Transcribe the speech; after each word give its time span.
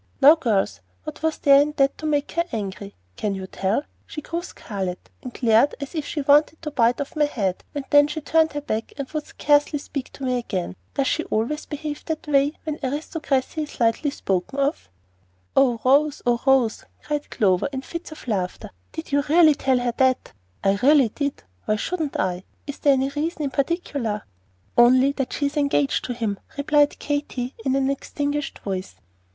Now, 0.19 0.33
girls, 0.33 0.79
what 1.03 1.21
was 1.21 1.37
there 1.37 1.61
in 1.61 1.73
that 1.77 1.95
to 1.99 2.07
make 2.07 2.31
her 2.31 2.45
angry? 2.51 2.95
Can 3.17 3.35
you 3.35 3.45
tell? 3.45 3.83
She 4.07 4.23
grew 4.23 4.41
scarlet, 4.41 5.11
and 5.21 5.31
glared 5.31 5.75
as 5.79 5.93
if 5.93 6.07
she 6.07 6.21
wanted 6.21 6.59
to 6.63 6.71
bite 6.71 6.99
my 7.15 7.25
head 7.25 7.57
off; 7.59 7.75
and 7.75 7.85
then 7.91 8.07
she 8.07 8.19
turned 8.19 8.53
her 8.53 8.61
back 8.61 8.93
and 8.97 9.07
would 9.11 9.27
scarcely 9.27 9.77
speak 9.77 10.11
to 10.13 10.23
me 10.23 10.39
again. 10.39 10.75
Does 10.95 11.05
she 11.05 11.23
always 11.25 11.67
behave 11.67 12.03
that 12.05 12.25
way 12.25 12.53
when 12.63 12.77
the 12.81 12.87
aristocracy 12.87 13.61
is 13.61 13.79
lightly 13.79 14.09
spoken 14.09 14.57
of?" 14.57 14.89
"Oh, 15.55 15.79
Rose, 15.85 16.23
oh, 16.25 16.41
Rose," 16.47 16.83
cried 17.03 17.29
Clover, 17.29 17.69
in 17.71 17.83
fits 17.83 18.11
of 18.11 18.27
laughter, 18.27 18.71
"did 18.93 19.11
you 19.11 19.21
really 19.29 19.53
tell 19.53 19.77
her 19.77 19.93
that?" 19.97 20.33
"I 20.63 20.79
really 20.81 21.09
did. 21.09 21.43
Why 21.65 21.75
shouldn't 21.75 22.19
I? 22.19 22.43
Is 22.65 22.79
there 22.79 22.93
any 22.93 23.09
reason 23.09 23.43
in 23.43 23.51
particular?" 23.51 24.23
"Only 24.75 25.11
that 25.11 25.31
she 25.33 25.45
is 25.45 25.57
engaged 25.57 26.03
to 26.05 26.15
him," 26.15 26.39
replied 26.57 26.97
Katy, 26.97 27.53
in 27.63 27.75
an 27.75 27.91
extinguished 27.91 28.57
voice. 28.57 28.95